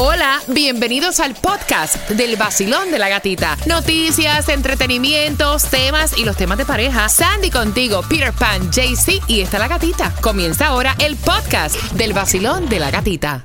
[0.00, 3.56] Hola, bienvenidos al podcast del vacilón de la gatita.
[3.66, 7.08] Noticias, entretenimientos, temas y los temas de pareja.
[7.08, 10.14] Sandy contigo, Peter Pan, JC y está la gatita.
[10.20, 13.44] Comienza ahora el podcast del vacilón de la gatita.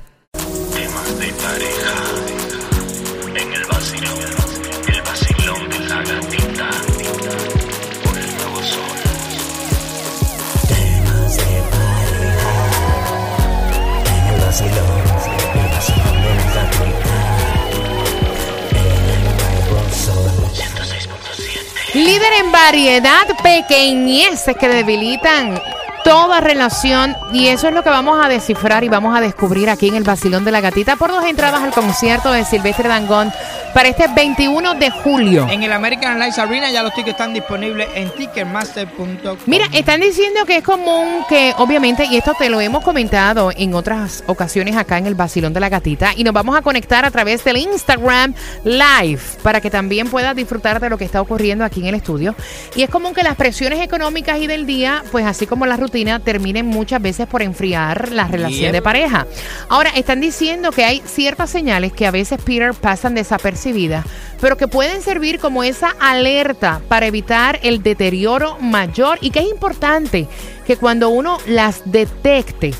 [0.72, 1.94] Temas de pareja.
[3.34, 4.43] En el vacilón.
[22.04, 25.58] Líder en variedad, pequeñeces que debilitan
[26.04, 27.16] toda relación.
[27.32, 30.02] Y eso es lo que vamos a descifrar y vamos a descubrir aquí en el
[30.02, 30.96] Vacilón de la Gatita.
[30.96, 33.32] Por dos entradas al concierto de Silvestre Dangón
[33.74, 35.48] para este 21 de julio.
[35.50, 39.36] En el American Airlines Arena ya los tickets están disponibles en ticketmaster.com.
[39.46, 43.74] Mira, están diciendo que es común que, obviamente, y esto te lo hemos comentado en
[43.74, 47.10] otras ocasiones acá en el Basilón de la Gatita, y nos vamos a conectar a
[47.10, 51.80] través del Instagram Live para que también puedas disfrutar de lo que está ocurriendo aquí
[51.80, 52.36] en el estudio.
[52.76, 56.20] Y es común que las presiones económicas y del día, pues así como la rutina,
[56.20, 59.26] terminen muchas veces por enfriar la relación de pareja.
[59.68, 63.63] Ahora, están diciendo que hay ciertas señales que a veces, Peter, pasan desapercibidas,
[64.40, 69.46] pero que pueden servir como esa alerta para evitar el deterioro mayor y que es
[69.46, 70.26] importante
[70.66, 72.72] que cuando uno las detecte,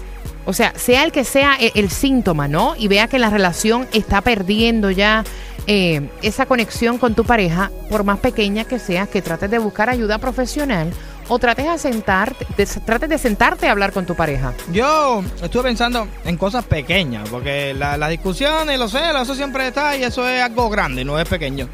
[0.44, 2.74] o sea, sea el que sea el, el síntoma, ¿no?
[2.78, 5.24] Y vea que la relación está perdiendo ya
[5.66, 9.88] eh, esa conexión con tu pareja, por más pequeña que sea, que trates de buscar
[9.88, 10.92] ayuda profesional
[11.28, 14.52] o trates de, sentarte, de- trates de sentarte a hablar con tu pareja.
[14.72, 19.96] Yo estuve pensando en cosas pequeñas, porque la- las discusiones, los celos, eso siempre está
[19.96, 21.68] y eso es algo grande, no es pequeño.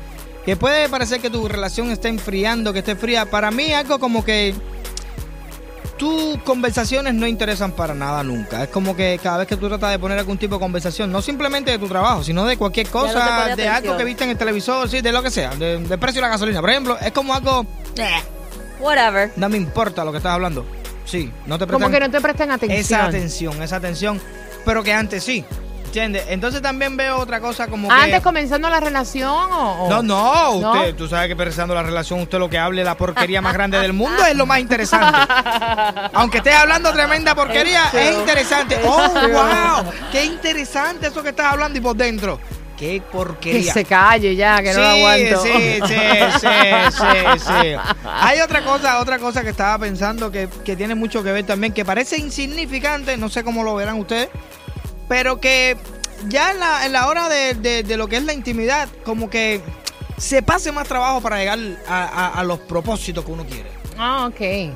[0.45, 3.27] Que puede parecer que tu relación esté enfriando, que esté fría.
[3.27, 4.55] Para mí algo como que
[5.98, 8.62] tus conversaciones no interesan para nada nunca.
[8.65, 11.21] Es como que cada vez que tú tratas de poner algún tipo de conversación, no
[11.21, 14.89] simplemente de tu trabajo, sino de cualquier cosa, de algo que viste en el televisor,
[14.89, 16.61] sí, de lo que sea, de, de precio de la gasolina.
[16.62, 17.67] Por ejemplo, es como algo,
[17.98, 18.09] eh,
[18.81, 19.31] Whatever.
[19.36, 20.66] no me importa lo que estás hablando.
[21.05, 22.81] Sí, no te Como prestan que no te presten atención.
[22.81, 24.21] esa atención, esa atención,
[24.65, 25.44] pero que antes sí,
[25.87, 26.25] ¿entiendes?
[26.28, 27.94] Entonces también veo otra cosa como que...
[27.94, 29.87] Antes comenzando la relación o...
[29.87, 30.72] o- No, no, ¿No?
[30.72, 33.78] usted, tú sabes que empezando la relación, usted lo que hable la porquería más grande
[33.81, 35.19] del mundo es lo más interesante.
[36.12, 38.09] Aunque estés hablando tremenda porquería, true.
[38.09, 38.78] es interesante.
[38.84, 42.38] Oh, wow, qué interesante eso que estás hablando y por dentro.
[42.81, 43.73] Qué Que porquería.
[43.75, 45.43] se calle ya, que no sí, aguanto.
[45.43, 45.51] Sí,
[45.87, 45.95] sí,
[46.41, 46.49] sí,
[46.97, 47.77] sí, sí.
[48.09, 51.75] Hay otra cosa, otra cosa que estaba pensando que, que tiene mucho que ver también,
[51.75, 54.31] que parece insignificante, no sé cómo lo verán ustedes,
[55.09, 55.77] pero que
[56.29, 59.29] ya en la, en la hora de, de- de lo que es la intimidad, como
[59.29, 59.61] que
[60.17, 63.69] se pase más trabajo para llegar a, a- a los propósitos que uno quiere.
[63.99, 64.73] Ah, ok.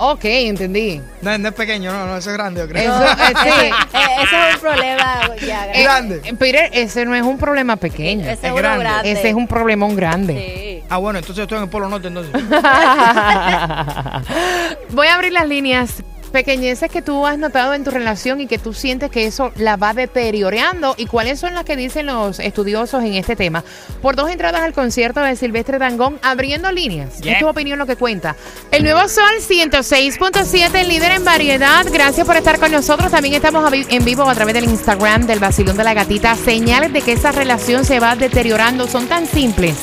[0.00, 1.00] Ok, entendí.
[1.22, 2.94] No, no es pequeño, no, no, eso es grande, yo creo.
[2.94, 3.08] Eso, eh,
[3.42, 3.50] sí.
[3.96, 6.20] Eh, ese es un problema ya Eh, grande.
[6.24, 8.22] eh, Peter, ese no es un problema pequeño.
[8.22, 8.84] Ese es es uno grande.
[8.84, 9.10] grande.
[9.12, 10.80] Ese es un problemón grande.
[10.80, 10.84] Sí.
[10.88, 12.32] Ah, bueno, entonces estoy en el Polo Norte, entonces.
[14.90, 16.02] Voy a abrir las líneas.
[16.32, 19.76] Pequeñeces que tú has notado en tu relación y que tú sientes que eso la
[19.76, 23.64] va deteriorando y cuáles son las que dicen los estudiosos en este tema.
[24.02, 27.20] Por dos entradas al concierto de Silvestre Dangón, abriendo líneas.
[27.20, 27.34] Yeah.
[27.34, 28.36] Es tu opinión lo que cuenta.
[28.70, 31.86] El nuevo Sol 106.7, líder en variedad.
[31.90, 33.10] Gracias por estar con nosotros.
[33.10, 36.36] También estamos en vivo a través del Instagram del Basilón de la Gatita.
[36.36, 39.76] Señales de que esa relación se va deteriorando son tan simples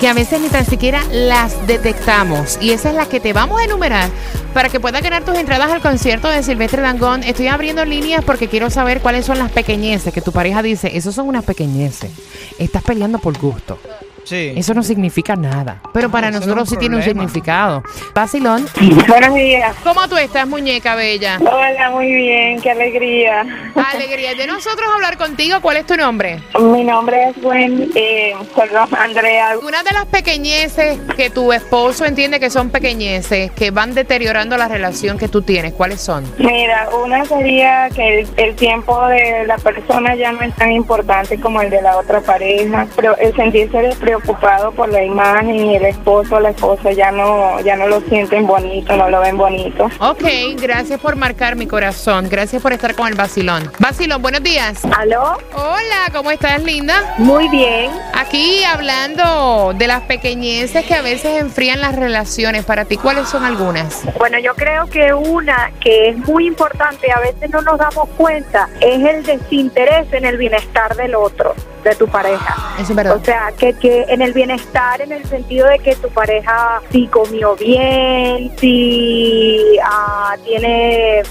[0.00, 2.58] que a veces ni tan siquiera las detectamos.
[2.60, 4.10] Y esa es la que te vamos a enumerar
[4.52, 7.22] para que puedas ganar tus entradas al concierto de Silvestre Dangón.
[7.22, 10.96] Estoy abriendo líneas porque quiero saber cuáles son las pequeñeces que tu pareja dice.
[10.96, 12.10] Esos son unas pequeñeces.
[12.58, 13.78] Estás peleando por gusto.
[14.26, 14.52] Sí.
[14.56, 15.80] Eso no significa nada.
[15.94, 17.22] Pero para eso nosotros sí tiene un problema.
[17.22, 17.82] significado.
[18.12, 18.66] Basilón,
[19.06, 19.74] Buenos días.
[19.84, 21.38] ¿cómo tú estás, muñeca bella?
[21.40, 23.46] Hola, muy bien, qué alegría.
[23.94, 25.60] Alegría de nosotros hablar contigo.
[25.62, 26.40] ¿Cuál es tu nombre?
[26.58, 29.56] Mi nombre es Gwen, eh, perdón, Andrea.
[29.64, 34.66] Una de las pequeñeces que tu esposo entiende que son pequeñeces, que van deteriorando la
[34.66, 36.24] relación que tú tienes, ¿cuáles son?
[36.38, 41.38] Mira, una sería que el, el tiempo de la persona ya no es tan importante
[41.40, 43.80] como el de la otra pareja, pero el sentirse
[44.18, 48.46] preocupado por la imagen y el esposo la esposa ya no, ya no lo sienten
[48.46, 49.90] bonito, no lo ven bonito.
[50.00, 50.24] Ok,
[50.56, 52.28] gracias por marcar mi corazón.
[52.28, 53.70] Gracias por estar con el vacilón.
[53.78, 54.84] Vacilón, buenos días.
[54.96, 55.38] ¿Aló?
[55.54, 57.14] Hola, ¿cómo estás, linda?
[57.18, 57.90] Muy bien.
[58.14, 62.64] Aquí hablando de las pequeñeces que a veces enfrían las relaciones.
[62.64, 64.02] Para ti, ¿cuáles son algunas?
[64.18, 68.68] Bueno, yo creo que una que es muy importante, a veces no nos damos cuenta,
[68.80, 71.54] es el desinterés en el bienestar del otro,
[71.90, 72.56] de tu pareja.
[72.78, 73.16] Eso es verdad.
[73.16, 77.06] O sea, que, que en el bienestar, en el sentido de que tu pareja si
[77.06, 81.22] comió bien, si ah, tiene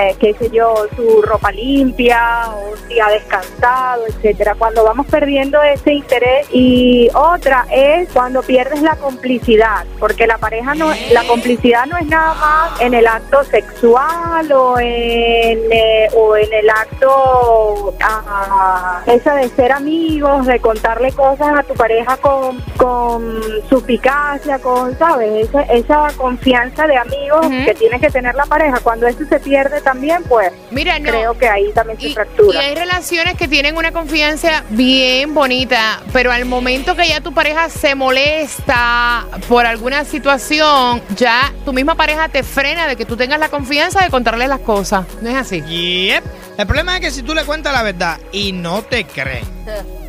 [0.00, 4.54] eh, qué sé yo, su ropa limpia o si ha descansado, etcétera.
[4.56, 10.74] Cuando vamos perdiendo ese interés y otra es cuando pierdes la complicidad, porque la pareja
[10.74, 16.36] no, la complicidad no es nada más en el acto sexual o en eh, o
[16.36, 22.62] en el acto ah, esa de ser amigos, de contarle cosas a tu pareja con
[22.76, 28.78] con suspicacia, con sabes esa, esa confianza de amigos que tiene que tener la pareja.
[28.82, 31.08] Cuando eso se pierde también, pues Mira, no.
[31.10, 32.60] creo que ahí también se Y, y fractura.
[32.60, 37.68] hay relaciones que tienen una confianza bien bonita, pero al momento que ya tu pareja
[37.68, 43.38] se molesta por alguna situación, ya tu misma pareja te frena de que tú tengas
[43.38, 45.06] la confianza de contarle las cosas.
[45.20, 45.60] ¿No es así?
[45.62, 46.24] Yep.
[46.58, 49.44] El problema es que si tú le cuentas la verdad y no te creen,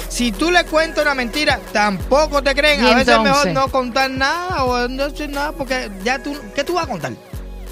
[0.09, 2.83] si tú le cuentas una mentira, tampoco te creen.
[2.83, 6.35] Y A veces es mejor no contar nada o no decir nada porque ya tú,
[6.53, 7.13] ¿qué tú vas a contar?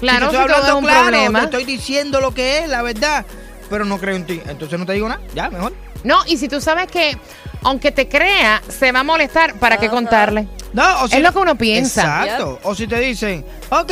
[0.04, 1.38] Claro, si te estoy todo es hablando un claro, problema.
[1.40, 3.24] te estoy diciendo lo que es, la verdad,
[3.70, 4.40] pero no creo en ti.
[4.46, 5.72] Entonces no te digo nada, ya, mejor.
[6.04, 7.16] No, y si tú sabes que
[7.62, 9.94] aunque te crea, se va a molestar, ¿para qué Ajá.
[9.94, 10.46] contarle?
[10.74, 12.24] No, o Es lo que uno piensa.
[12.24, 12.60] Exacto.
[12.64, 13.90] O si te dicen, ok,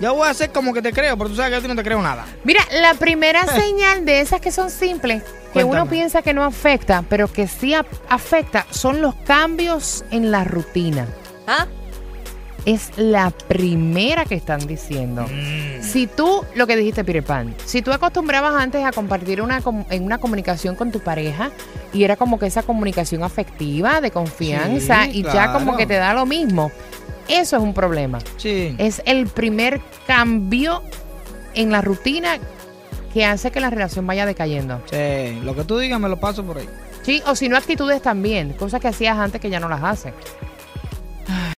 [0.00, 1.68] yo voy a hacer como que te creo, pero tú sabes que yo a ti
[1.68, 2.24] no te creo nada.
[2.44, 5.22] Mira, la primera señal de esas que son simples,
[5.52, 5.90] que uno Cuéntame.
[5.90, 7.74] piensa que no afecta, pero que sí
[8.08, 11.06] afecta, son los cambios en la rutina.
[11.46, 11.66] ¿Ah?
[12.64, 15.22] Es la primera que están diciendo.
[15.24, 15.82] Mm.
[15.82, 20.02] Si tú, lo que dijiste, Peter Pan, si tú acostumbrabas antes a compartir una, en
[20.02, 21.50] una comunicación con tu pareja
[21.92, 25.94] y era como que esa comunicación afectiva, de confianza, Sí, y ya como que te
[25.94, 26.72] da lo mismo,
[27.28, 28.18] eso es un problema.
[28.36, 28.74] Sí.
[28.78, 30.82] Es el primer cambio
[31.54, 32.38] en la rutina
[33.12, 34.80] que hace que la relación vaya decayendo.
[34.90, 36.68] Sí, lo que tú digas me lo paso por ahí.
[37.02, 40.12] Sí, o si no, actitudes también, cosas que hacías antes que ya no las haces.